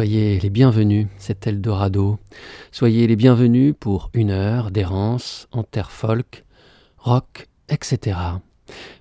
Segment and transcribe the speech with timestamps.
[0.00, 2.18] Soyez les bienvenus, c'est Eldorado.
[2.72, 6.46] Soyez les bienvenus pour une heure d'errance en terre folk,
[6.96, 8.16] rock, etc.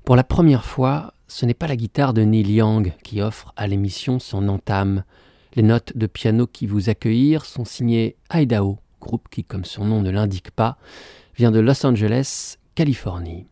[0.03, 3.65] Pour la première fois, ce n'est pas la guitare de Neil Young qui offre à
[3.65, 5.05] l'émission son entame.
[5.55, 10.01] Les notes de piano qui vous accueillirent sont signées Idaho, groupe qui, comme son nom
[10.01, 10.77] ne l'indique pas,
[11.37, 13.47] vient de Los Angeles, Californie.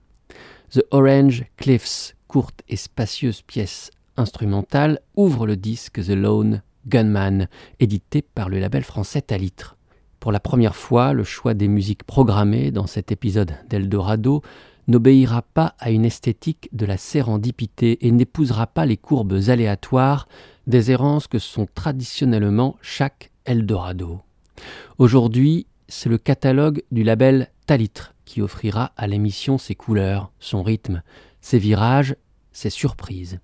[0.71, 7.47] The Orange Cliffs, courte et spacieuse pièce instrumentale, ouvre le disque The Lone Gunman,
[7.79, 9.77] édité par le label français Talitre.
[10.19, 14.41] Pour la première fois, le choix des musiques programmées dans cet épisode d'Eldorado
[14.87, 20.27] n'obéira pas à une esthétique de la sérendipité et n'épousera pas les courbes aléatoires
[20.65, 24.21] des errances que sont traditionnellement chaque Eldorado.
[24.97, 31.01] Aujourd'hui, c'est le catalogue du label Talitre qui offrira à l'émission ses couleurs, son rythme,
[31.41, 32.15] ses virages,
[32.51, 33.39] ses surprises.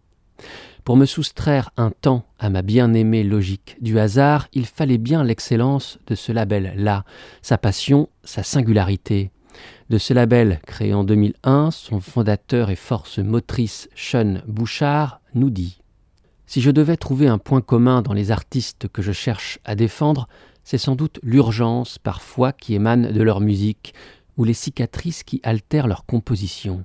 [0.84, 5.98] Pour me soustraire un temps à ma bien-aimée logique du hasard, il fallait bien l'excellence
[6.08, 7.06] de ce label-là,
[7.42, 9.32] sa passion, sa singularité.
[9.90, 15.80] De ce label, créé en 2001, son fondateur et force motrice Sean Bouchard nous dit
[16.48, 20.28] Si je devais trouver un point commun dans les artistes que je cherche à défendre,
[20.66, 23.94] c'est sans doute l'urgence parfois qui émane de leur musique,
[24.36, 26.84] ou les cicatrices qui altèrent leur composition.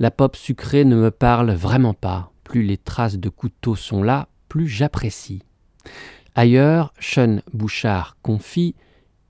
[0.00, 4.28] La pop sucrée ne me parle vraiment pas, plus les traces de couteau sont là,
[4.50, 5.42] plus j'apprécie.
[6.34, 8.74] Ailleurs, Sean Bouchard confie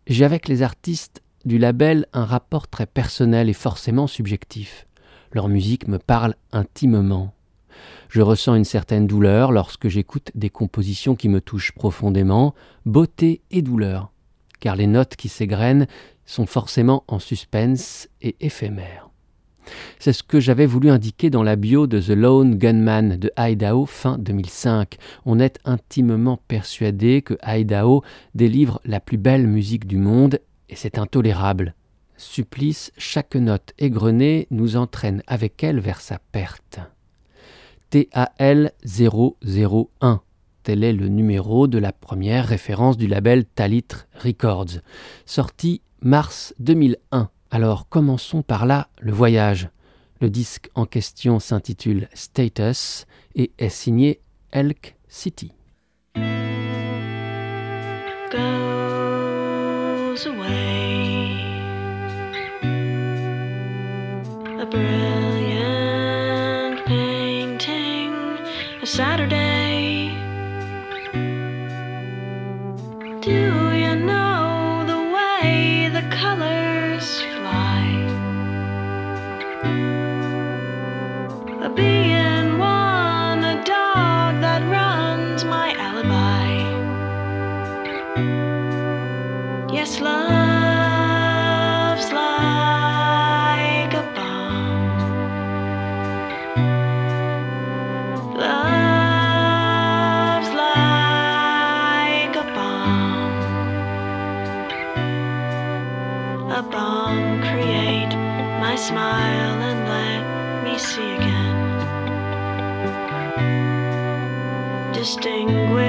[0.08, 4.88] J'ai avec les artistes du label un rapport très personnel et forcément subjectif.
[5.30, 7.32] Leur musique me parle intimement.
[8.08, 12.56] Je ressens une certaine douleur lorsque j'écoute des compositions qui me touchent profondément,
[12.86, 14.10] beauté et douleur,
[14.58, 15.86] car les notes qui s'égrènent
[16.26, 19.11] sont forcément en suspense et éphémères.
[19.98, 23.86] C'est ce que j'avais voulu indiquer dans la bio de The Lone Gunman de Idaho
[23.86, 24.96] fin 2005.
[25.24, 28.02] On est intimement persuadé que Idaho
[28.34, 31.74] délivre la plus belle musique du monde et c'est intolérable.
[32.16, 36.80] Supplice, chaque note égrenée nous entraîne avec elle vers sa perte.
[37.90, 40.22] TAL 001.
[40.62, 44.80] Tel est le numéro de la première référence du label Talitre Records,
[45.26, 47.28] sorti mars 2001.
[47.52, 49.68] Alors commençons par là le voyage.
[50.22, 53.04] Le disque en question s'intitule Status
[53.34, 55.52] et est signé Elk City.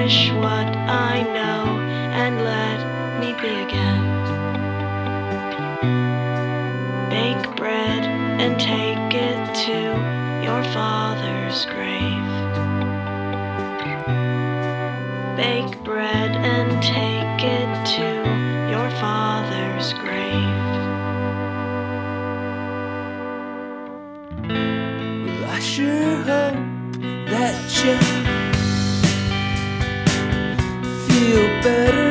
[0.04, 1.80] Distinguish what I know
[2.12, 4.04] and let me be again.
[7.08, 9.80] Bake bread and take it to
[10.44, 12.28] your father's grave.
[15.38, 18.08] Bake bread and take it to
[18.70, 20.64] your father's grave.
[25.48, 26.56] I sure hope
[27.30, 28.23] that you
[31.64, 32.10] better.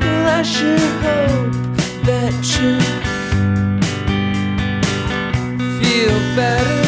[0.00, 1.52] Well, I sure hope
[2.04, 2.78] that you
[5.78, 6.85] feel better.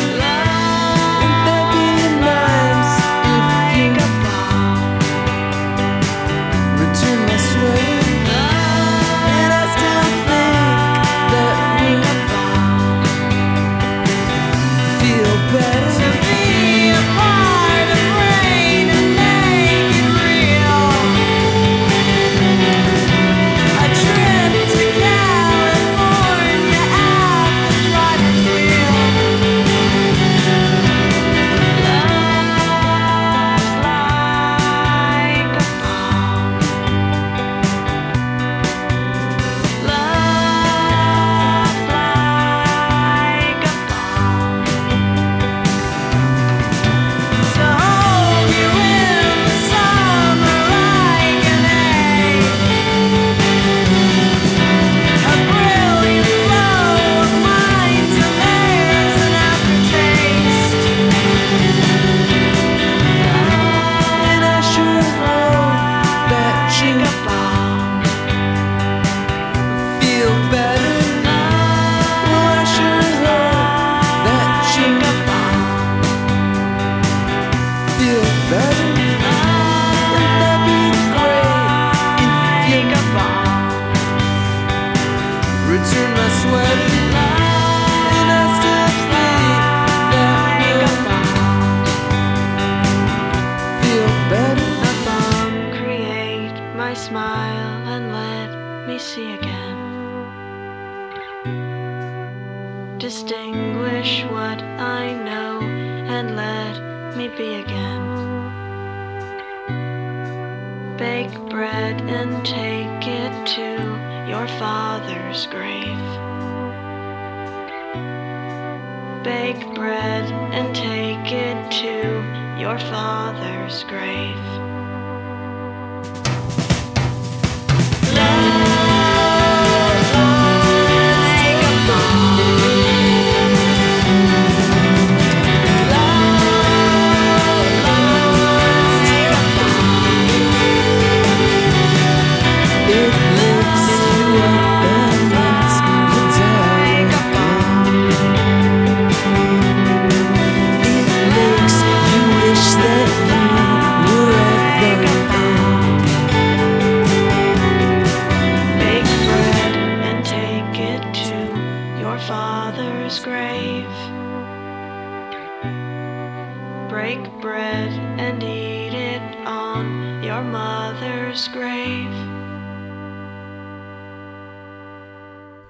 [119.23, 124.78] Bake bread and take it to your father's grave.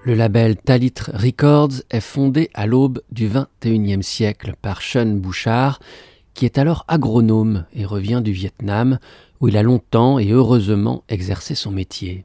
[0.09, 5.81] Le label Talitre Records est fondé à l'aube du XXIe siècle par Sean Bouchard,
[6.33, 8.99] qui est alors agronome et revient du Vietnam,
[9.43, 12.25] où il a longtemps et heureusement exercé son métier.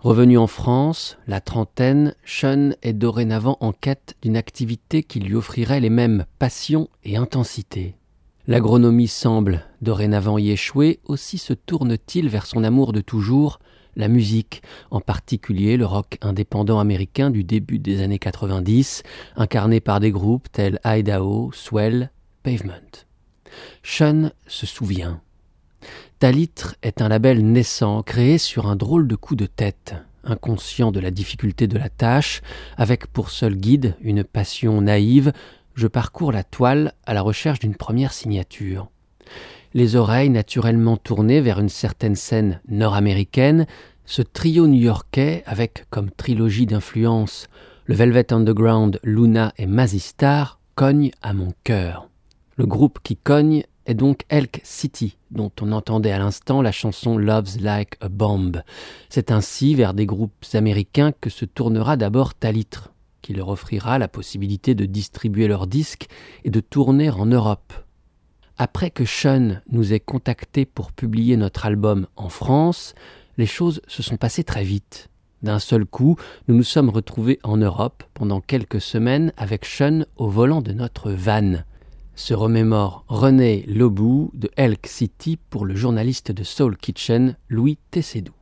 [0.00, 5.80] Revenu en France, la trentaine, Sean est dorénavant en quête d'une activité qui lui offrirait
[5.80, 7.94] les mêmes passions et intensités.
[8.46, 13.60] L'agronomie semble dorénavant y échouer, aussi se tourne-t-il vers son amour de toujours,
[13.98, 19.02] la musique, en particulier le rock indépendant américain du début des années 90,
[19.36, 22.10] incarné par des groupes tels Idaho, Swell,
[22.42, 23.04] Pavement.
[23.82, 25.20] Sean se souvient.
[26.18, 31.00] Talitre est un label naissant, créé sur un drôle de coup de tête, inconscient de
[31.00, 32.40] la difficulté de la tâche,
[32.76, 35.32] avec pour seul guide une passion naïve,
[35.74, 38.88] je parcours la toile à la recherche d'une première signature.
[39.74, 43.66] Les oreilles naturellement tournées vers une certaine scène nord-américaine,
[44.06, 47.48] ce trio new-yorkais, avec comme trilogie d'influence
[47.88, 52.10] le Velvet Underground, Luna et Mazistar, cogne à mon cœur.
[52.56, 57.16] Le groupe qui cogne est donc Elk City, dont on entendait à l'instant la chanson
[57.16, 58.62] Love's Like a Bomb.
[59.08, 64.08] C'est ainsi vers des groupes américains que se tournera d'abord Talitre, qui leur offrira la
[64.08, 66.08] possibilité de distribuer leurs disques
[66.44, 67.72] et de tourner en Europe.
[68.60, 72.96] Après que Sean nous ait contactés pour publier notre album en France,
[73.36, 75.10] les choses se sont passées très vite.
[75.42, 76.16] D'un seul coup,
[76.48, 81.12] nous nous sommes retrouvés en Europe pendant quelques semaines avec Sean au volant de notre
[81.12, 81.62] van.
[82.16, 88.34] Se remémore René Lobou de Elk City pour le journaliste de Soul Kitchen Louis Tessedou.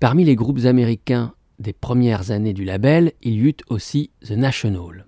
[0.00, 5.06] Parmi les groupes américains des premières années du label, il y eut aussi The National.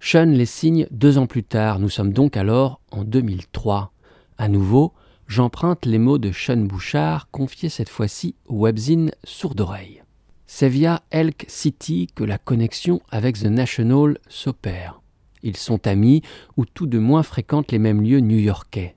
[0.00, 3.92] Sean les signe deux ans plus tard, nous sommes donc alors en 2003.
[4.38, 4.92] À nouveau,
[5.28, 10.02] j'emprunte les mots de Sean Bouchard, confiés cette fois-ci au webzine Sourd-oreille.
[10.46, 15.00] C'est via Elk City que la connexion avec The National s'opère.
[15.42, 16.22] Ils sont amis
[16.56, 18.96] ou tout de moins fréquentent les mêmes lieux new-yorkais.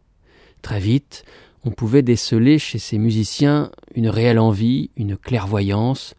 [0.61, 1.25] Très vite,
[1.65, 6.15] on pouvait déceler chez ces musiciens une réelle envie, une clairvoyance,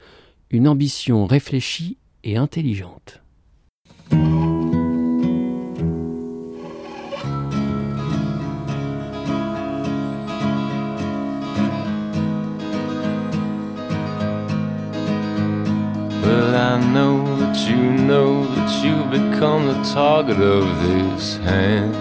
[0.50, 3.23] une ambition réfléchie et intelligente.
[4.10, 4.20] Well,
[16.54, 21.94] I know that you know that you've become the target of this hand.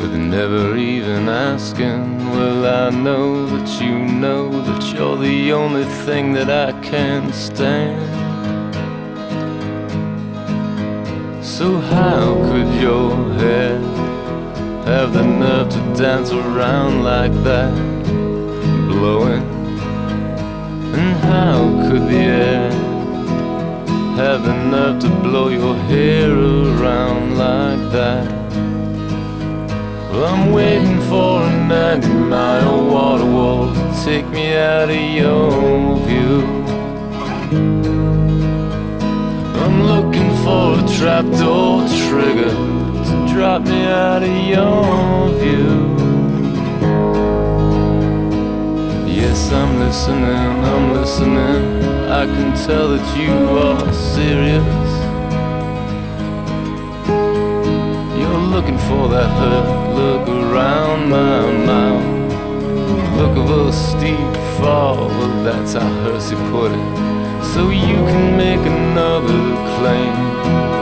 [0.00, 6.32] With never even asking, well, I know that you know that you're the only thing
[6.32, 8.31] that I can stand.
[11.58, 13.82] So, how could your head
[14.86, 17.74] have the nerve to dance around like that?
[18.88, 19.42] Blowing
[20.94, 22.70] and how could the air
[24.16, 28.30] have the nerve to blow your hair around like that?
[30.10, 35.98] Well, I'm waiting for a 90 mile water wall to take me out of your
[36.06, 36.62] view.
[39.62, 42.54] I'm looking for a trapdoor trigger
[43.06, 45.96] to drop me out of your view.
[49.12, 51.82] Yes, I'm listening, I'm listening.
[52.08, 53.34] I can tell that you
[53.66, 54.90] are serious.
[58.16, 63.16] You're looking for that hurt look around my mouth.
[63.16, 65.08] Look of a steep fall,
[65.42, 67.44] that's how Hersey put it.
[67.52, 69.40] So you can make another
[69.78, 70.81] claim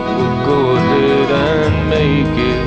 [0.50, 2.64] go ahead and make it.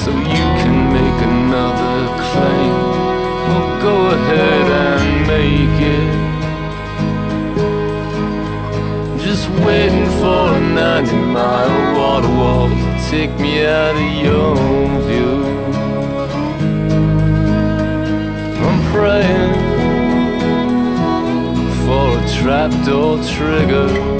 [0.00, 2.74] So you can make another claim.
[3.46, 6.10] Well, go ahead and make it.
[9.26, 14.56] Just waiting for a 90 mile water wall to take me out of your
[15.08, 15.36] view.
[18.66, 19.52] I'm praying
[21.84, 24.17] for a trapdoor trigger.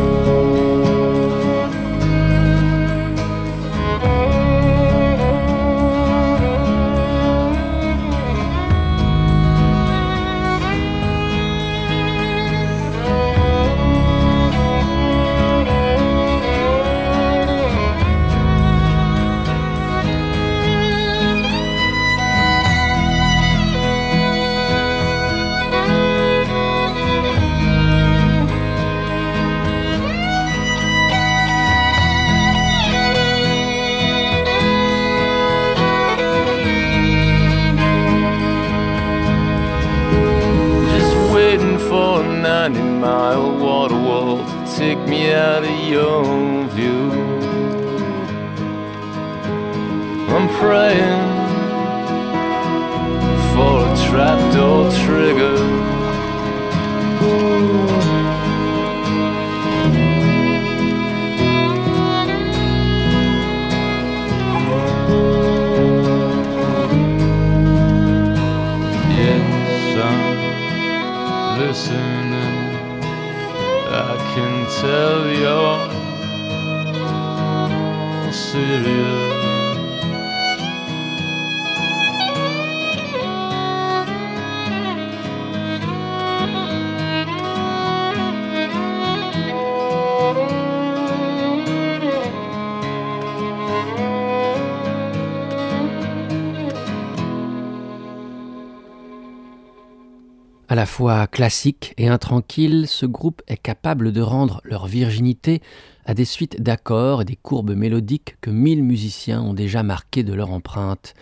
[101.38, 105.62] Classique et intranquille, ce groupe est capable de rendre leur virginité
[106.04, 110.34] à des suites d'accords et des courbes mélodiques que mille musiciens ont déjà marquées de
[110.34, 111.14] leur empreinte.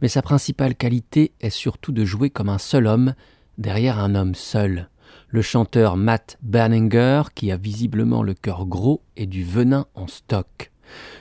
[0.00, 3.14] Mais sa principale qualité est surtout de jouer comme un seul homme
[3.58, 4.90] derrière un homme seul.
[5.26, 10.70] Le chanteur Matt Berninger, qui a visiblement le cœur gros et du venin en stock.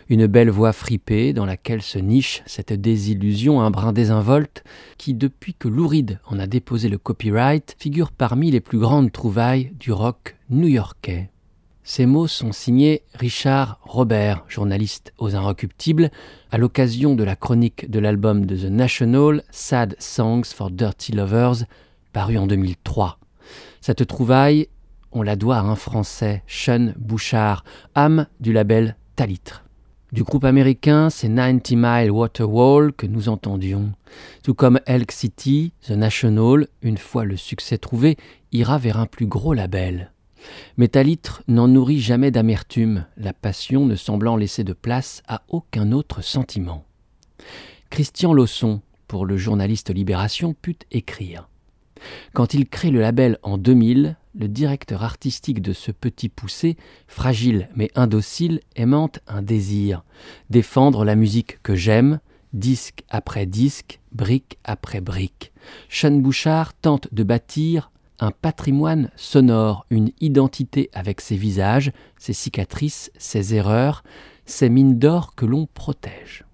[0.09, 4.63] Une belle voix fripée dans laquelle se niche cette désillusion un brin désinvolte
[4.97, 9.11] qui, depuis que Lou Reed en a déposé le copyright, figure parmi les plus grandes
[9.11, 11.29] trouvailles du rock new-yorkais.
[11.85, 16.11] Ces mots sont signés Richard Robert, journaliste aux Inrecuptibles,
[16.49, 21.65] à l'occasion de la chronique de l'album de The National Sad Songs for Dirty Lovers,
[22.13, 23.19] paru en 2003.
[23.81, 24.69] Cette trouvaille,
[25.11, 29.65] on la doit à un Français, Sean Bouchard, âme du label Talitre.
[30.13, 33.93] Du groupe américain, c'est 90 Mile Waterwall que nous entendions.
[34.43, 38.17] Tout comme Elk City, The National, une fois le succès trouvé,
[38.51, 40.11] ira vers un plus gros label.
[40.77, 45.91] Mais Talitre n'en nourrit jamais d'amertume, la passion ne semblant laisser de place à aucun
[45.91, 46.85] autre sentiment.
[47.89, 51.49] Christian Lausson, pour le journaliste Libération, put écrire.
[52.33, 57.69] Quand il crée le label en 2000, le directeur artistique de ce petit poussé, fragile
[57.75, 60.03] mais indocile, aimante un désir
[60.49, 62.19] défendre la musique que j'aime,
[62.53, 65.51] disque après disque, brique après brique.
[65.89, 73.11] Sean Bouchard tente de bâtir un patrimoine sonore, une identité avec ses visages, ses cicatrices,
[73.17, 74.03] ses erreurs,
[74.45, 76.45] ces mines d'or que l'on protège.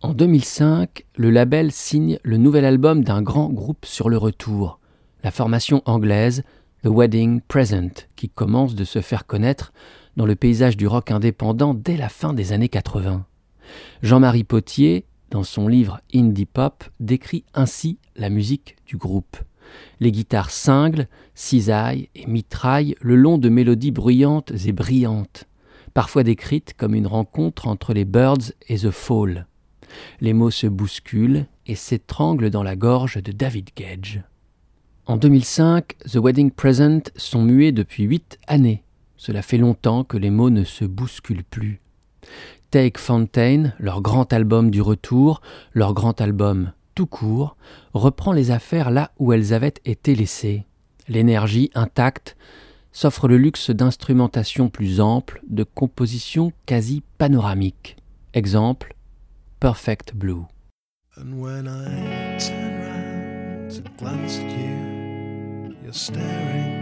[0.00, 4.78] En 2005, le label signe le nouvel album d'un grand groupe sur le retour,
[5.24, 6.44] la formation anglaise
[6.84, 9.72] The Wedding Present, qui commence de se faire connaître
[10.16, 13.26] dans le paysage du rock indépendant dès la fin des années 80.
[14.02, 19.38] Jean-Marie Potier, dans son livre Indie Pop, décrit ainsi la musique du groupe.
[19.98, 25.46] Les guitares cinglent, cisaillent et mitraillent le long de mélodies bruyantes et brillantes,
[25.94, 29.48] parfois décrites comme une rencontre entre les Birds et The Fall.
[30.20, 34.22] Les mots se bousculent et s'étranglent dans la gorge de David Gage.
[35.08, 38.82] En 2005, The Wedding Present sont muets depuis huit années.
[39.16, 41.80] Cela fait longtemps que les mots ne se bousculent plus.
[42.70, 45.40] Take Fontaine, leur grand album du retour,
[45.72, 47.56] leur grand album tout court,
[47.94, 50.66] reprend les affaires là où elles avaient été laissées.
[51.08, 52.36] L'énergie intacte
[52.92, 57.96] s'offre le luxe d'instrumentation plus ample, de composition quasi panoramique.
[58.34, 58.94] Exemple,
[59.58, 60.44] Perfect Blue.
[65.88, 66.74] You're staring.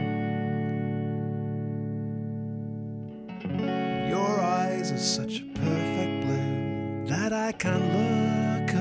[4.09, 8.75] Your eyes are such a perfect blue that I can't look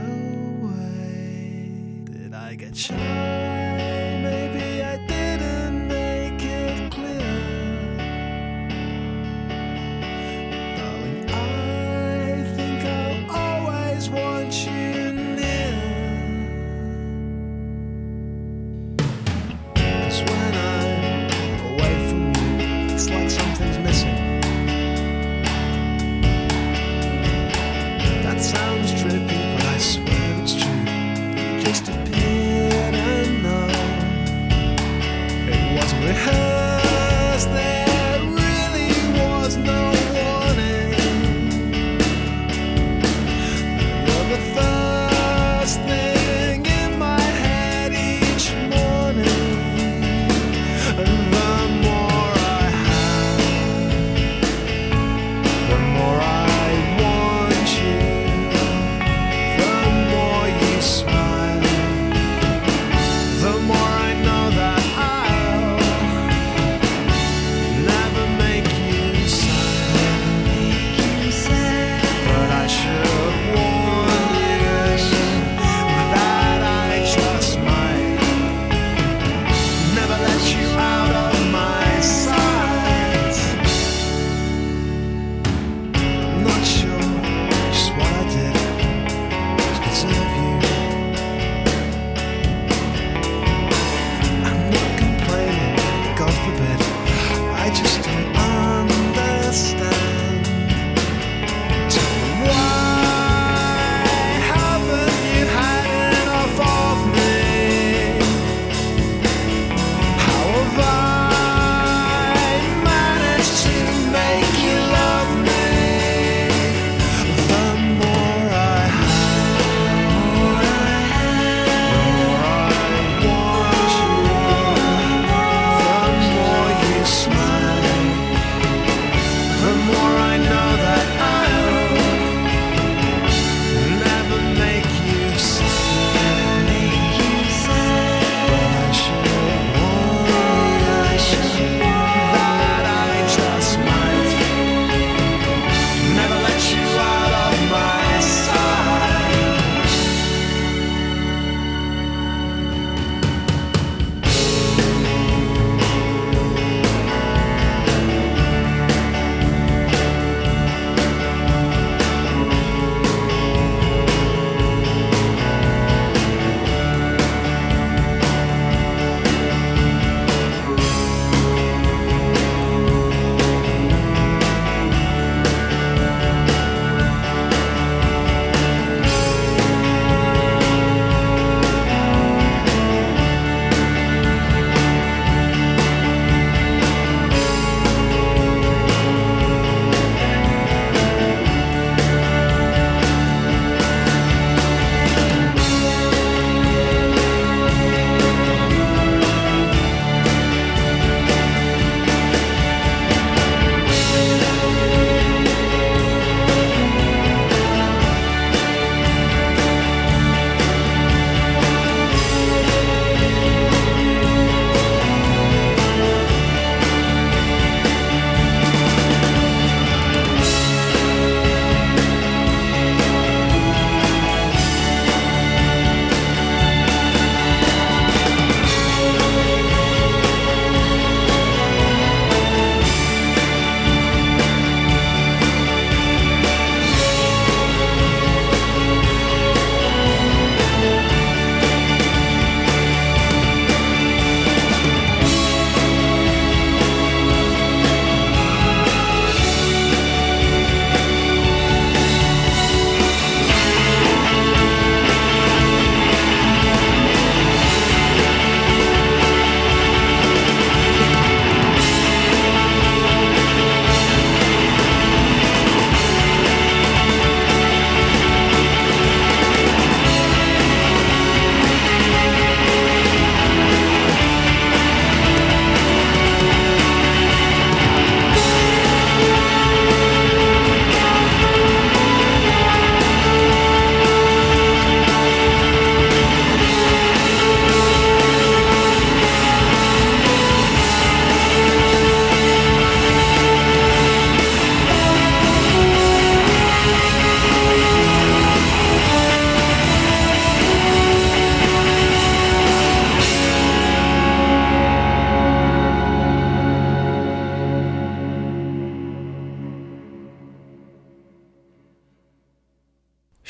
[0.63, 1.69] away.
[2.05, 3.94] Did I get shy?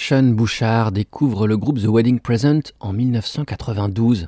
[0.07, 4.27] Sean Bouchard découvre le groupe The Wedding Present en 1992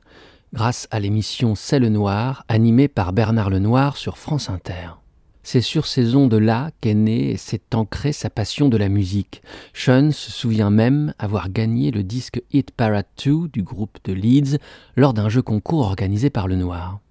[0.52, 4.98] grâce à l'émission C'est le Noir animée par Bernard Lenoir sur France Inter.
[5.44, 9.44] C'est sur ces ondes-là qu'est née et s'est ancrée sa passion de la musique.
[9.72, 14.58] Sean se souvient même avoir gagné le disque Hit Parade 2 du groupe de Leeds
[14.96, 17.02] lors d'un jeu concours organisé par le Noir.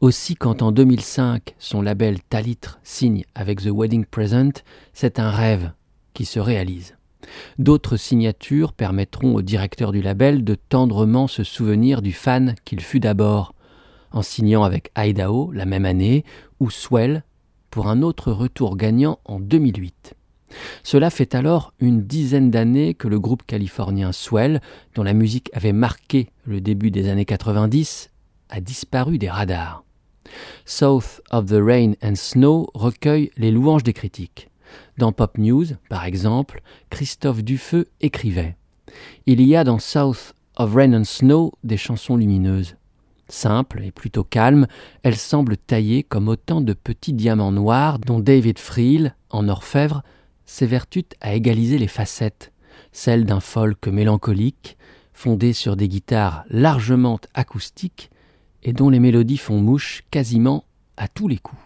[0.00, 4.62] Aussi, quand en 2005 son label Talitre signe avec The Wedding Present,
[4.94, 5.72] c'est un rêve
[6.14, 6.94] qui se réalise.
[7.58, 13.00] D'autres signatures permettront au directeur du label de tendrement se souvenir du fan qu'il fut
[13.00, 13.54] d'abord,
[14.10, 16.24] en signant avec Idaho la même année,
[16.60, 17.24] ou Swell
[17.70, 20.14] pour un autre retour gagnant en 2008.
[20.82, 24.60] Cela fait alors une dizaine d'années que le groupe californien Swell,
[24.94, 28.10] dont la musique avait marqué le début des années 90,
[28.50, 29.84] a disparu des radars.
[30.64, 34.48] South of the Rain and Snow recueille les louanges des critiques.
[34.98, 38.56] Dans Pop News, par exemple, Christophe Dufeu écrivait
[39.26, 42.76] Il y a dans South of Rain and Snow des chansons lumineuses.
[43.28, 44.66] Simple et plutôt calme,
[45.02, 50.02] elle semble taillée comme autant de petits diamants noirs dont David Friel, en orfèvre,
[50.44, 52.52] s'évertue à égaliser les facettes,
[52.92, 54.76] celles d'un folk mélancolique,
[55.14, 58.10] fondé sur des guitares largement acoustiques
[58.62, 60.64] et dont les mélodies font mouche quasiment
[60.98, 61.62] à tous les coups.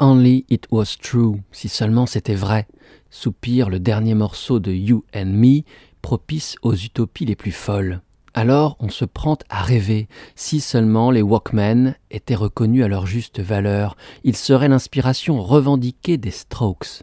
[0.00, 2.66] Only it was true, si seulement c'était vrai,
[3.10, 5.62] soupire le dernier morceau de You and Me,
[6.02, 8.00] propice aux utopies les plus folles.
[8.34, 13.40] Alors on se prend à rêver, si seulement les Walkmen étaient reconnus à leur juste
[13.40, 17.02] valeur, ils seraient l'inspiration revendiquée des Strokes.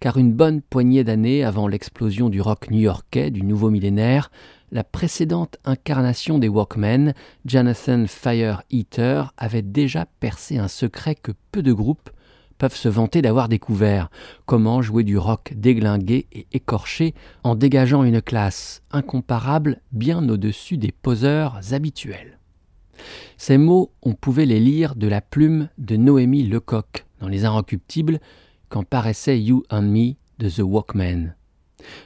[0.00, 4.30] Car une bonne poignée d'années avant l'explosion du rock new-yorkais du nouveau millénaire,
[4.70, 11.62] la précédente incarnation des Walkmen, Jonathan Fire Eater, avait déjà percé un secret que peu
[11.62, 12.10] de groupes
[12.62, 14.08] peuvent se vanter d'avoir découvert
[14.46, 20.92] comment jouer du rock déglingué et écorché en dégageant une classe incomparable bien au-dessus des
[20.92, 22.38] poseurs habituels.
[23.36, 28.20] Ces mots, on pouvait les lire de la plume de Noémie Lecoq dans Les Inrecuptibles
[28.68, 31.34] quand paraissait You and Me de The Walkmen.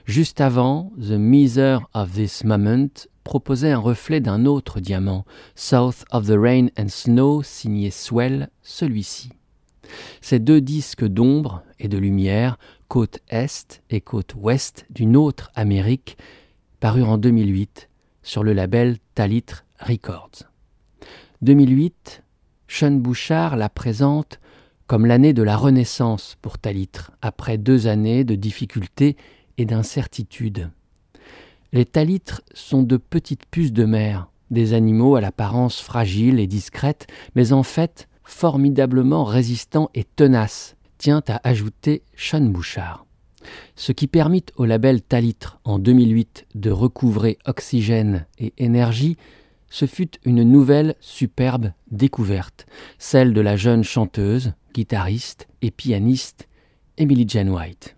[0.06, 2.88] Juste avant, The Miser of This Moment
[3.24, 9.28] proposait un reflet d'un autre diamant, South of the Rain and Snow, signé Swell, celui-ci.
[10.20, 16.16] Ces deux disques d'ombre et de lumière, côte est et côte ouest d'une autre Amérique,
[16.80, 17.88] parurent en 2008
[18.22, 20.44] sur le label Talitre Records.
[21.42, 22.22] 2008,
[22.68, 24.40] Sean Bouchard la présente
[24.86, 29.16] comme l'année de la renaissance pour Talitre, après deux années de difficultés
[29.58, 30.70] et d'incertitudes.
[31.72, 37.08] Les talitres sont de petites puces de mer, des animaux à l'apparence fragile et discrète,
[37.34, 43.06] mais en fait formidablement résistants et tenaces, tient à ajouter Sean Bouchard.
[43.76, 49.16] Ce qui permit au label Talitre en 2008 de recouvrer oxygène et énergie,
[49.68, 52.66] ce fut une nouvelle superbe découverte,
[52.98, 56.48] celle de la jeune chanteuse, guitariste et pianiste
[56.98, 57.96] Emily Jane White.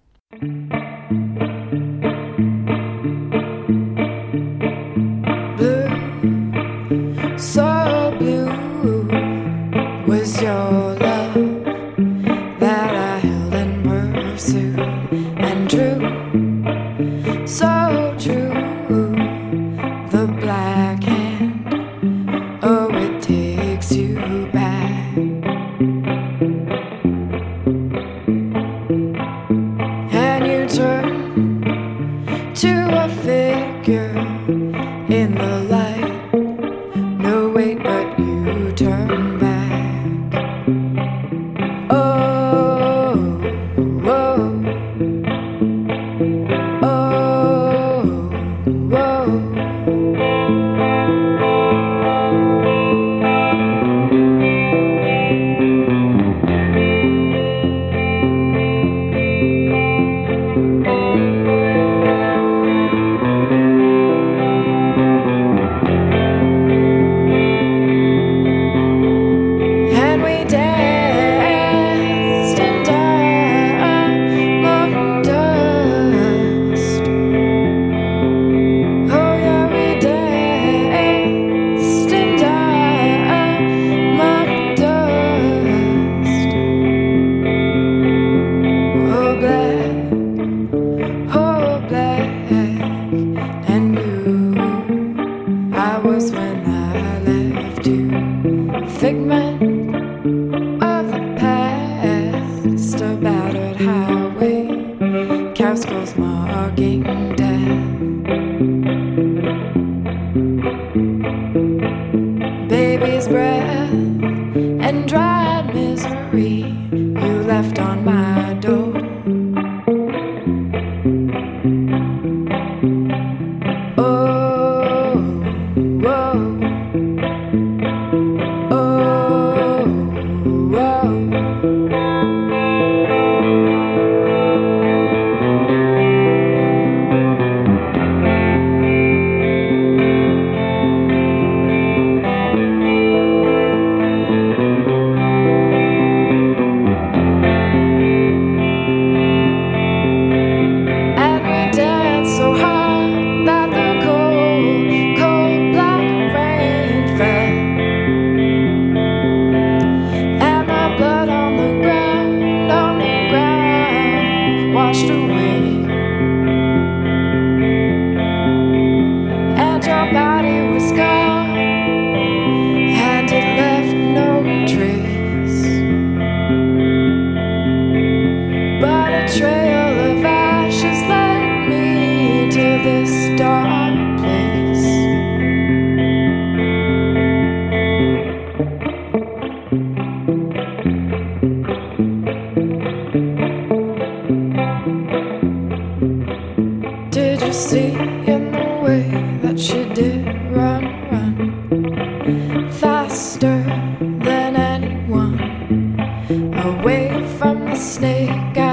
[207.99, 208.68] Snake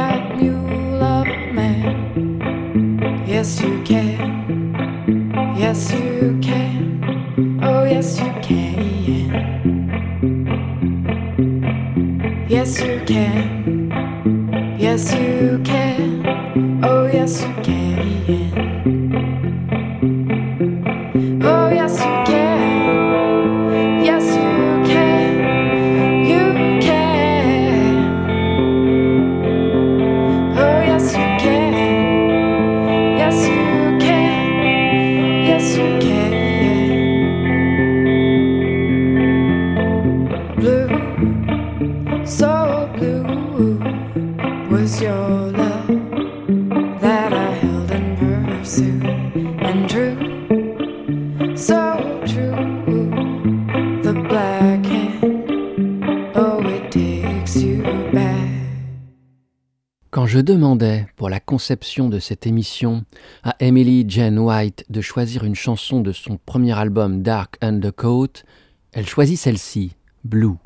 [60.35, 63.05] je demandais, pour la conception de cette émission,
[63.45, 68.43] à Emily Jane White de choisir une chanson de son premier album Dark Undercoat,
[68.91, 70.57] elle choisit celle-ci, Blue.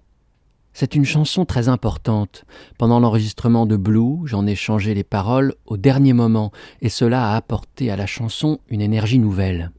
[0.73, 2.45] C'est une chanson très importante.
[2.79, 6.51] Pendant l'enregistrement de Blue, j'en ai changé les paroles au dernier moment,
[6.81, 9.69] et cela a apporté à la chanson une énergie nouvelle.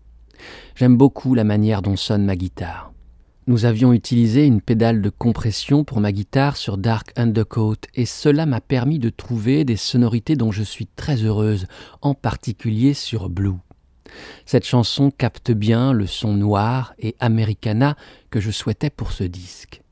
[0.76, 2.89] J'aime beaucoup la manière dont sonne ma guitare.
[3.50, 8.46] Nous avions utilisé une pédale de compression pour ma guitare sur Dark Undercoat et cela
[8.46, 11.66] m'a permis de trouver des sonorités dont je suis très heureuse,
[12.00, 13.56] en particulier sur Blue.
[14.46, 17.96] Cette chanson capte bien le son noir et americana
[18.30, 19.82] que je souhaitais pour ce disque.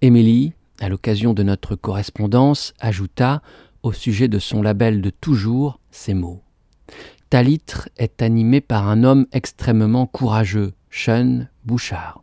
[0.00, 3.42] Emily, à l'occasion de notre correspondance, ajouta,
[3.82, 6.42] au sujet de son label de toujours, ces mots.
[7.28, 12.22] Ta litre est animée par un homme extrêmement courageux, Sean Bouchard.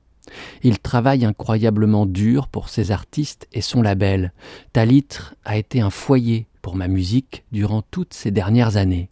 [0.64, 4.34] Il travaille incroyablement dur pour ses artistes et son label.
[4.74, 9.10] Ta litre a été un foyer pour ma musique durant toutes ces dernières années.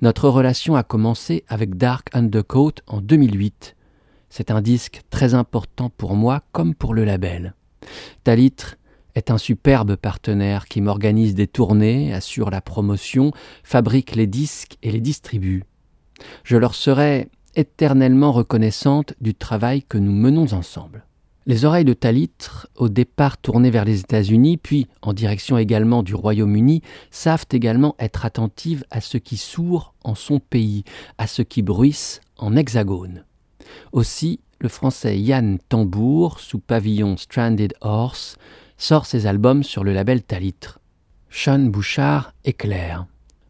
[0.00, 3.76] Notre relation a commencé avec Dark Undercoat en 2008.
[4.30, 7.54] C'est un disque très important pour moi comme pour le label.
[8.24, 8.76] Talitre
[9.14, 13.32] est un superbe partenaire qui m'organise des tournées, assure la promotion,
[13.64, 15.64] fabrique les disques et les distribue.
[16.44, 21.04] Je leur serai éternellement reconnaissante du travail que nous menons ensemble.
[21.46, 26.14] Les oreilles de Talitre, au départ tournées vers les États-Unis, puis en direction également du
[26.14, 30.84] Royaume-Uni, savent également être attentives à ce qui sourd en son pays,
[31.16, 33.24] à ce qui bruisse en hexagone.
[33.92, 38.36] Aussi, le français Yann Tambour, sous pavillon Stranded Horse,
[38.76, 40.80] sort ses albums sur le label Talitre.
[41.30, 43.06] Sean Bouchard éclaire.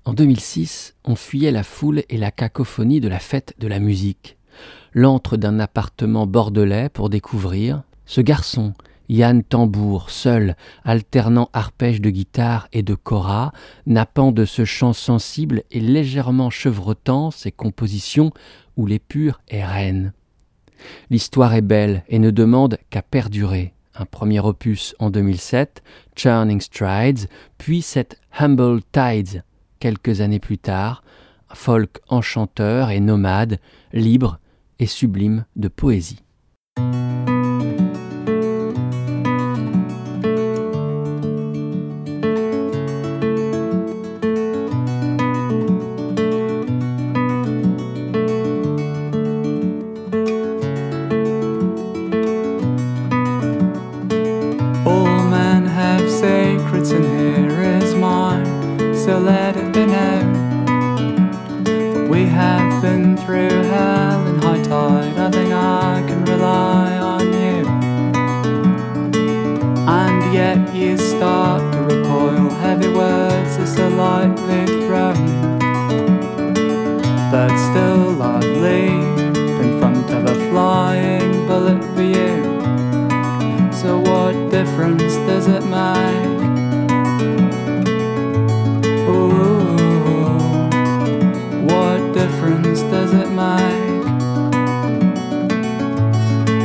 [0.09, 4.39] En 2006, on fuyait la foule et la cacophonie de la fête de la musique.
[4.95, 8.73] L'antre d'un appartement bordelais pour découvrir ce garçon,
[9.11, 13.53] Yann Tambour, seul, alternant arpège de guitare et de cora,
[13.85, 18.33] nappant de ce chant sensible et légèrement chevrotant ses compositions
[18.79, 20.15] où l'épure est reine.
[21.11, 23.75] L'histoire est belle et ne demande qu'à perdurer.
[23.95, 25.83] Un premier opus en 2007,
[26.17, 27.29] Churning Strides,
[27.59, 29.43] puis cette Humble Tides,
[29.79, 31.03] quelques années plus tard,
[31.55, 33.59] folk enchanteur et nomade,
[33.93, 34.39] libre
[34.79, 36.22] et sublime de poésie.
[59.21, 60.49] Let it be known.
[62.09, 67.66] We have been through hell and high tide, I think I can rely on you.
[69.89, 75.59] And yet you start to recoil, heavy words are so lightly thrown.
[77.31, 78.89] But still lovely,
[79.62, 82.45] in front of a flying bullet for you.
[83.73, 86.38] So what difference does it make?
[92.39, 94.05] difference does it make?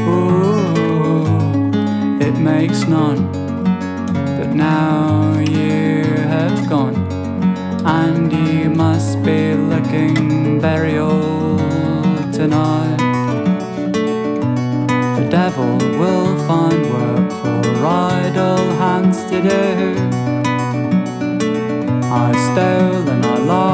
[0.08, 1.72] Ooh,
[2.22, 3.32] it makes none.
[4.38, 6.04] But now you
[6.34, 6.96] have gone,
[7.86, 12.98] and you must be looking very old tonight.
[15.18, 19.96] The devil will find work for idle hands to do.
[22.26, 23.73] I stole and I lied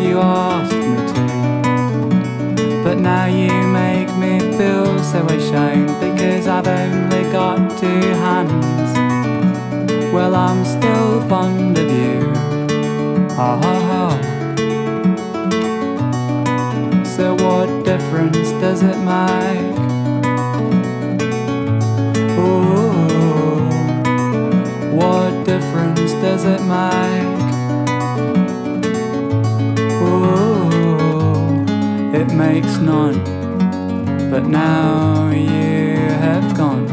[0.00, 2.82] you asked me to.
[2.82, 8.92] But now you make me feel so ashamed because I've only got two hands.
[10.12, 12.20] Well, I'm still fond of you.
[13.36, 13.70] Ha.
[17.04, 19.78] So, what difference does it make?
[22.38, 23.60] Ooh,
[24.96, 27.29] what difference does it make?
[32.32, 33.18] Makes none.
[34.30, 36.86] But now you have gone,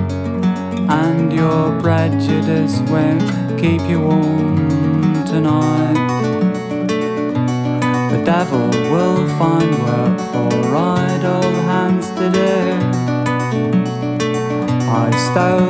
[0.89, 3.29] and your prejudice won't
[3.59, 5.97] keep you warm tonight.
[8.11, 12.57] The devil will find work for idle hands to do.
[14.89, 15.66] I stole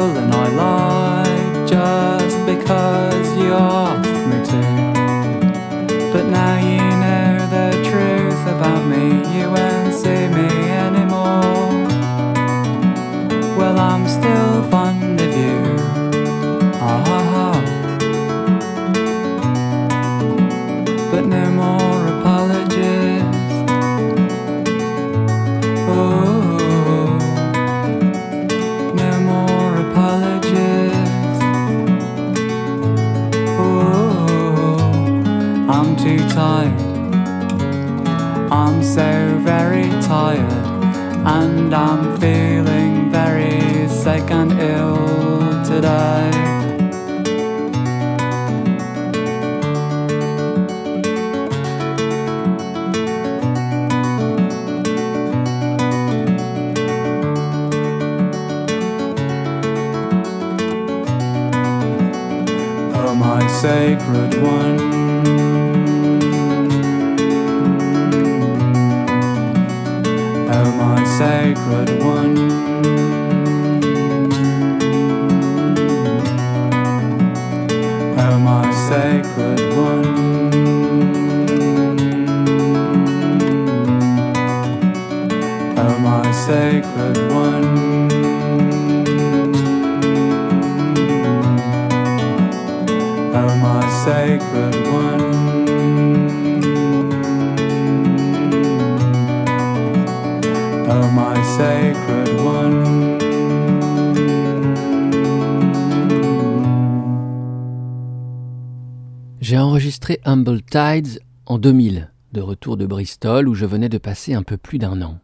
[109.47, 114.33] J'ai enregistré Humble Tides en 2000, de retour de Bristol où je venais de passer
[114.33, 115.19] un peu plus d'un an.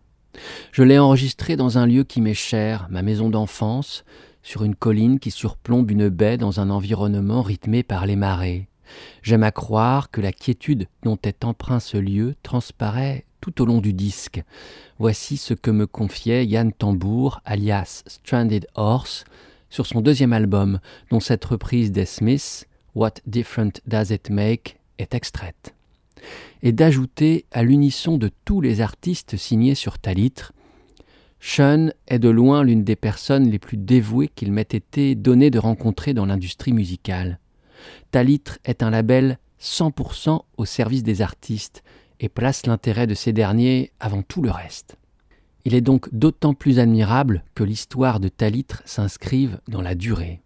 [0.71, 4.05] Je l'ai enregistré dans un lieu qui m'est cher, ma maison d'enfance,
[4.41, 8.69] sur une colline qui surplombe une baie dans un environnement rythmé par les marées.
[9.23, 13.81] J'aime à croire que la quiétude dont est empreint ce lieu transparaît tout au long
[13.81, 14.41] du disque.
[14.99, 19.25] Voici ce que me confiait Yann Tambour, alias Stranded Horse,
[19.69, 25.15] sur son deuxième album, dont cette reprise des Smiths, What Different Does It Make, est
[25.15, 25.73] extraite.
[26.61, 30.53] Et d'ajouter à l'unisson de tous les artistes signés sur Talitre,
[31.39, 35.59] Sean est de loin l'une des personnes les plus dévouées qu'il m'ait été donné de
[35.59, 37.39] rencontrer dans l'industrie musicale.
[38.11, 41.83] Talitre est un label 100% au service des artistes
[42.19, 44.95] et place l'intérêt de ces derniers avant tout le reste.
[45.65, 50.42] Il est donc d'autant plus admirable que l'histoire de Talitre s'inscrive dans la durée.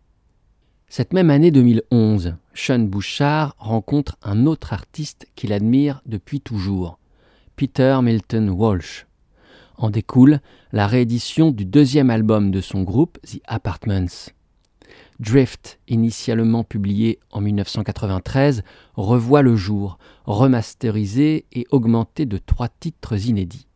[0.90, 6.98] Cette même année 2011, Sean Bouchard rencontre un autre artiste qu'il admire depuis toujours,
[7.58, 9.06] Peter Milton Walsh.
[9.76, 10.40] En découle
[10.72, 14.32] la réédition du deuxième album de son groupe, The Apartments.
[15.20, 18.64] Drift, initialement publié en 1993,
[18.96, 23.68] revoit le jour, remasterisé et augmenté de trois titres inédits.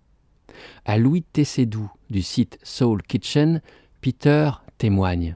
[0.85, 3.61] À Louis Tessédou du site Soul Kitchen,
[3.99, 5.35] Peter témoigne.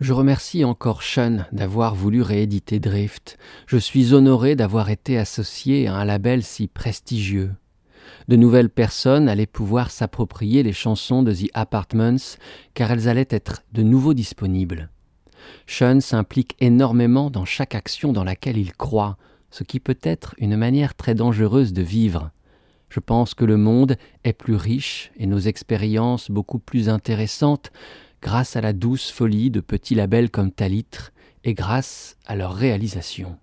[0.00, 3.36] Je remercie encore Sean d'avoir voulu rééditer Drift.
[3.66, 7.50] Je suis honoré d'avoir été associé à un label si prestigieux.
[8.28, 12.36] De nouvelles personnes allaient pouvoir s'approprier les chansons de The Apartments
[12.74, 14.88] car elles allaient être de nouveau disponibles.
[15.66, 19.16] Sean s'implique énormément dans chaque action dans laquelle il croit,
[19.50, 22.30] ce qui peut être une manière très dangereuse de vivre.
[22.88, 27.72] Je pense que le monde est plus riche et nos expériences beaucoup plus intéressantes
[28.22, 31.12] grâce à la douce folie de petits labels comme Talitre
[31.44, 33.38] et grâce à leur réalisation.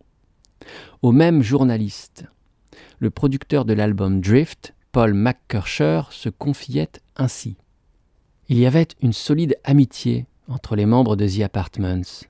[1.02, 2.26] Au même journaliste,
[3.00, 7.58] le producteur de l'album Drift, Paul McKercher, se confiait ainsi.
[8.48, 12.26] Il y avait une solide amitié entre les membres de The Apartments,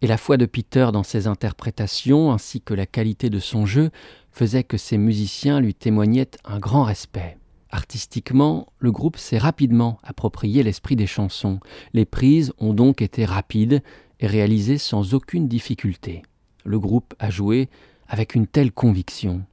[0.00, 3.90] et la foi de Peter dans ses interprétations ainsi que la qualité de son jeu
[4.32, 7.38] faisait que ses musiciens lui témoignaient un grand respect.
[7.72, 11.58] Artistiquement, le groupe s'est rapidement approprié l'esprit des chansons.
[11.94, 13.82] Les prises ont donc été rapides
[14.20, 16.22] et réalisées sans aucune difficulté.
[16.64, 17.70] Le groupe a joué
[18.06, 19.44] avec une telle conviction.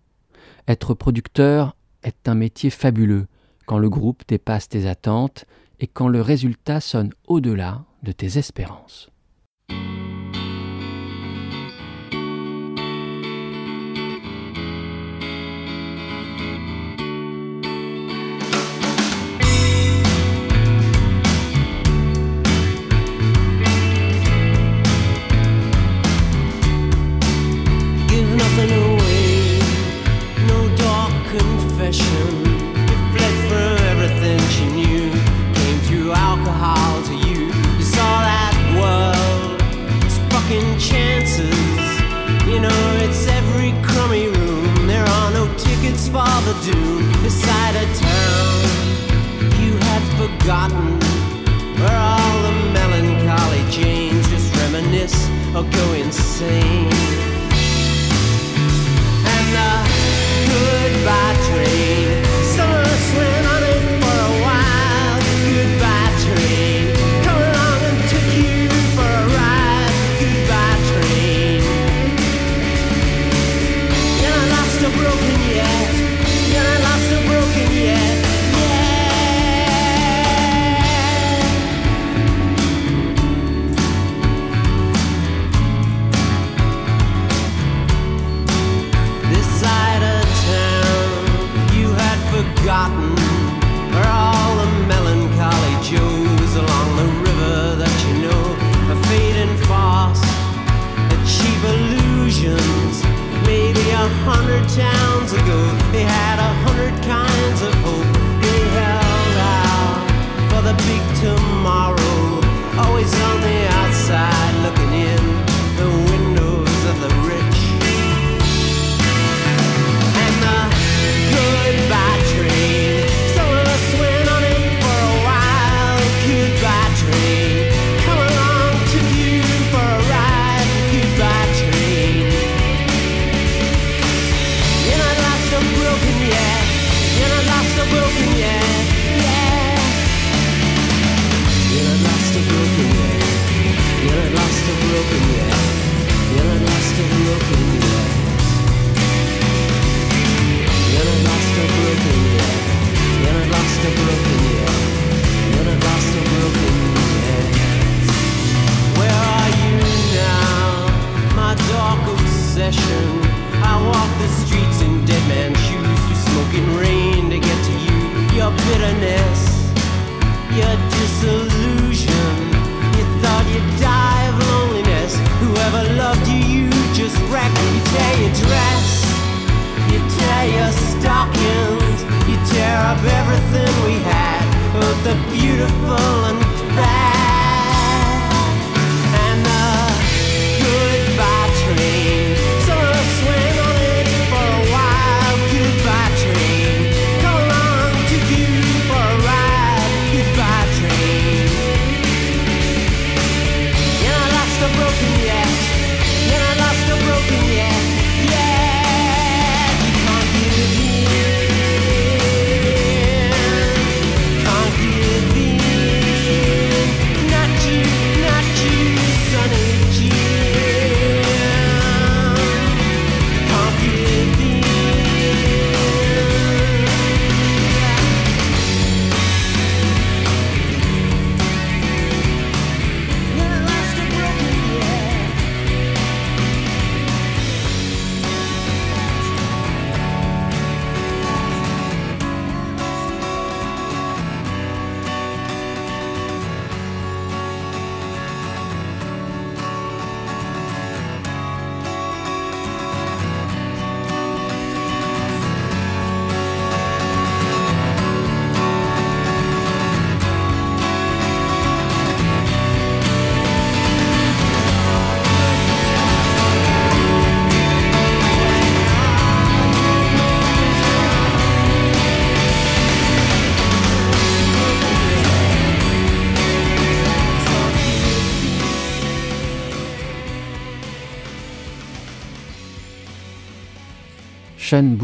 [0.67, 3.27] Être producteur est un métier fabuleux
[3.65, 5.45] quand le groupe dépasse tes attentes
[5.79, 9.09] et quand le résultat sonne au-delà de tes espérances.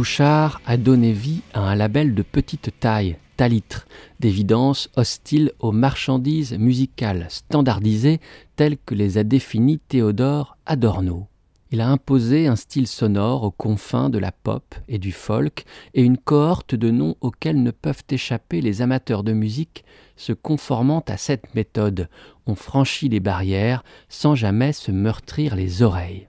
[0.05, 3.87] Bouchard a donné vie à un label de petite taille, Talitre,
[4.19, 8.19] d'évidence hostile aux marchandises musicales standardisées
[8.55, 11.25] telles que les a définies Théodore Adorno.
[11.71, 16.03] Il a imposé un style sonore aux confins de la pop et du folk et
[16.03, 19.85] une cohorte de noms auxquels ne peuvent échapper les amateurs de musique
[20.17, 22.09] se conformant à cette méthode.
[22.45, 26.27] On franchit les barrières sans jamais se meurtrir les oreilles.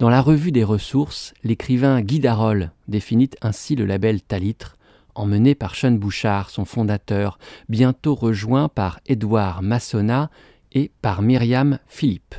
[0.00, 4.78] Dans la revue des ressources, l'écrivain Guy Darol définit ainsi le label Talitre,
[5.14, 7.38] emmené par Sean Bouchard, son fondateur,
[7.68, 10.30] bientôt rejoint par Édouard Massona
[10.72, 12.34] et par Myriam Philippe.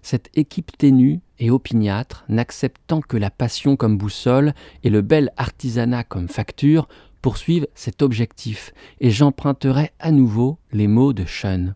[0.00, 6.04] Cette équipe ténue et opiniâtre, n'acceptant que la passion comme boussole et le bel artisanat
[6.04, 6.88] comme facture,
[7.20, 11.74] poursuivent cet objectif, et j'emprunterai à nouveau les mots de Sean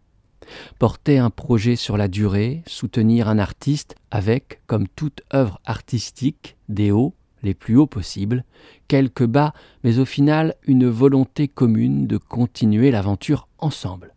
[0.78, 6.90] porter un projet sur la durée, soutenir un artiste avec, comme toute œuvre artistique, des
[6.90, 8.44] hauts, les plus hauts possibles,
[8.88, 9.52] quelques bas,
[9.84, 14.14] mais au final une volonté commune de continuer l'aventure ensemble.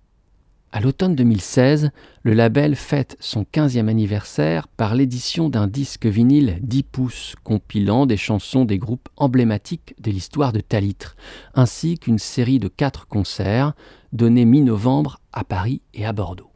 [0.75, 1.89] À l'automne 2016,
[2.23, 8.17] le label fête son 15e anniversaire par l'édition d'un disque vinyle 10 pouces compilant des
[8.17, 11.15] chansons des groupes emblématiques de l'histoire de Talitre,
[11.53, 13.71] ainsi qu'une série de quatre concerts
[14.11, 16.51] donnés mi-novembre à Paris et à Bordeaux.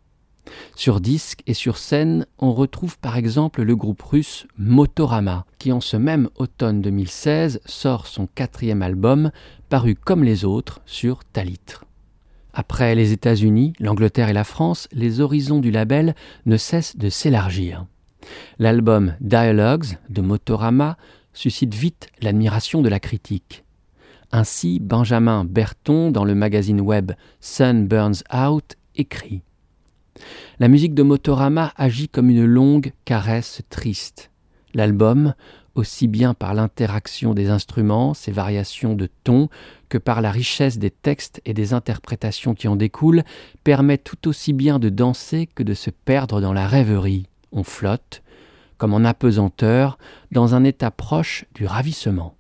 [0.76, 5.80] Sur disque et sur scène, on retrouve par exemple le groupe russe Motorama, qui en
[5.80, 9.32] ce même automne 2016 sort son quatrième album,
[9.70, 11.86] paru comme les autres sur Talitre.
[12.60, 16.14] Après les États-Unis, l'Angleterre et la France, les horizons du label
[16.46, 17.86] ne cessent de s'élargir.
[18.58, 20.98] L'album Dialogues de Motorama
[21.32, 23.64] suscite vite l'admiration de la critique.
[24.34, 29.42] Ainsi, Benjamin Berton, dans le magazine web Sun Burns Out, écrit
[30.60, 34.32] La musique de Motorama agit comme une longue caresse triste.
[34.74, 35.34] L'album,
[35.76, 39.48] aussi bien par l'interaction des instruments, ses variations de ton,
[39.90, 43.24] que par la richesse des textes et des interprétations qui en découlent,
[43.64, 47.26] permet tout aussi bien de danser que de se perdre dans la rêverie.
[47.52, 48.22] On flotte,
[48.78, 49.98] comme en apesanteur,
[50.32, 52.36] dans un état proche du ravissement.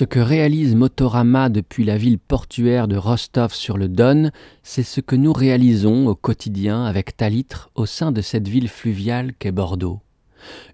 [0.00, 4.30] Ce que réalise Motorama depuis la ville portuaire de Rostov sur le Don,
[4.62, 9.34] c'est ce que nous réalisons au quotidien avec Talitre au sein de cette ville fluviale
[9.38, 10.00] qu'est Bordeaux.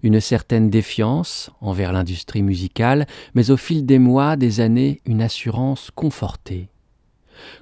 [0.01, 5.91] Une certaine défiance envers l'industrie musicale, mais au fil des mois, des années, une assurance
[5.93, 6.69] confortée.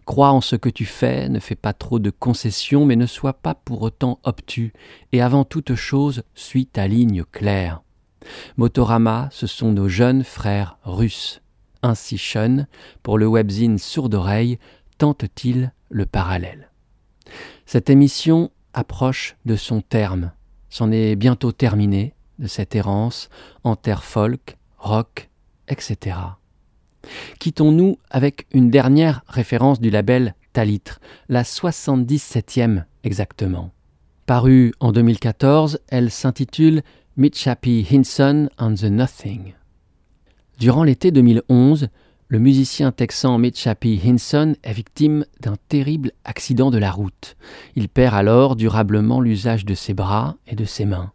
[0.06, 3.34] Crois en ce que tu fais, ne fais pas trop de concessions, mais ne sois
[3.34, 4.72] pas pour autant obtus,
[5.14, 7.82] et avant toute chose, suis ta ligne claire.
[8.56, 11.42] Motorama, ce sont nos jeunes frères russes.
[11.86, 12.66] Ainsi Sean,
[13.04, 14.58] pour le webzine Sourd d'oreille,
[14.98, 16.72] tente-t-il le parallèle.
[17.68, 20.32] Cette émission approche de son terme.
[20.70, 23.30] C'en est bientôt terminé de cette errance
[23.64, 25.30] en terre folk, rock,
[25.68, 26.18] etc.
[27.40, 33.72] Quittons-nous avec une dernière référence du label Talitre, la 77e exactement.
[34.26, 36.82] Parue en 2014, elle s'intitule
[37.16, 39.54] Mitch Happy Hinson and the Nothing.
[40.60, 41.90] Durant l'été 2011,
[42.30, 47.36] le musicien texan Mitch Happy Hinson est victime d'un terrible accident de la route.
[47.76, 51.12] Il perd alors durablement l'usage de ses bras et de ses mains.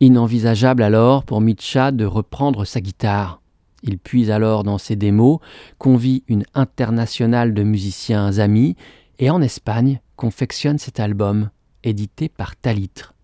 [0.00, 3.40] Inenvisageable alors pour Mitcha de reprendre sa guitare.
[3.84, 5.38] Il puise alors dans ses démos,
[5.78, 8.74] convie une internationale de musiciens amis
[9.20, 11.50] et en Espagne confectionne cet album,
[11.84, 13.14] édité par Talitre.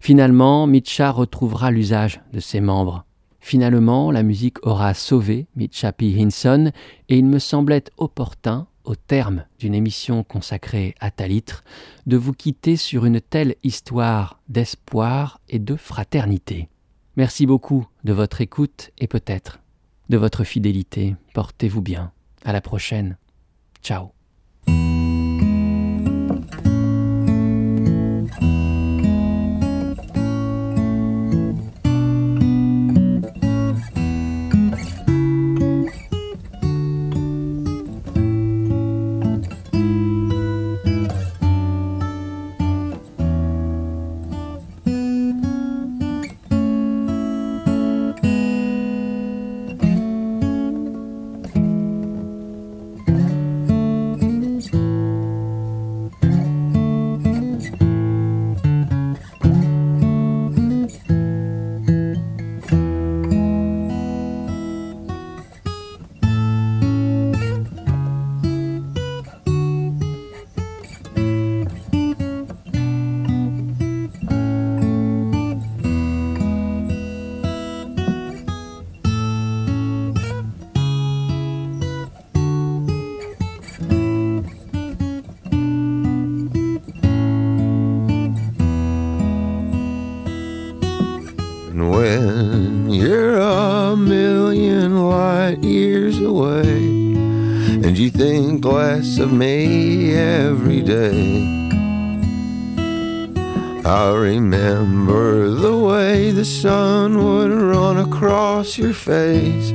[0.00, 3.04] Finalement, Mitcha retrouvera l'usage de ses membres.
[3.48, 6.14] Finalement, la musique aura sauvé Mitcha P.
[6.20, 6.70] Hinson
[7.08, 11.64] et il me semblait opportun, au terme d'une émission consacrée à Talitre,
[12.06, 16.68] de vous quitter sur une telle histoire d'espoir et de fraternité.
[17.16, 19.60] Merci beaucoup de votre écoute et peut-être
[20.10, 21.16] de votre fidélité.
[21.32, 22.12] Portez-vous bien.
[22.44, 23.16] À la prochaine.
[23.82, 24.17] Ciao.
[103.84, 109.70] I remember the way the sun would run across your face.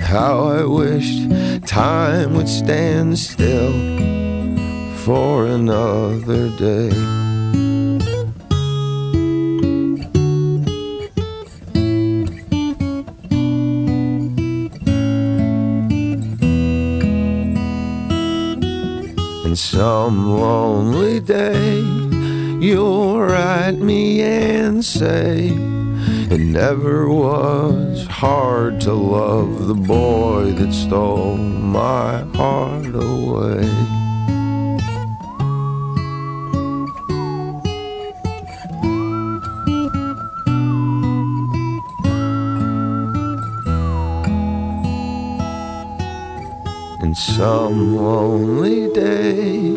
[0.00, 1.28] How I wished
[1.66, 3.72] time would stand still
[5.04, 7.29] for another day.
[19.80, 21.80] Some lonely day
[22.60, 25.46] you'll write me and say
[26.28, 33.99] it never was hard to love the boy that stole my heart away.
[47.10, 49.74] And some lonely day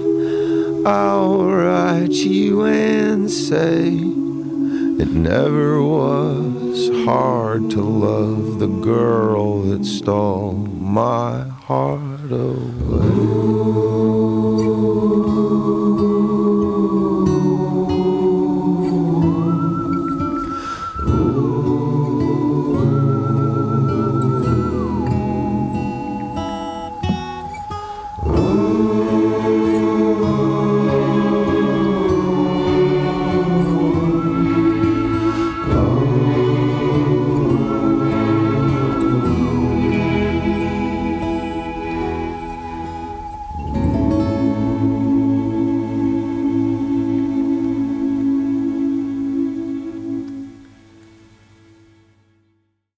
[0.86, 10.54] I'll write you and say it never was hard to love the girl that stole
[10.54, 14.12] my heart away.